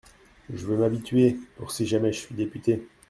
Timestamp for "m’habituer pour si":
0.77-1.85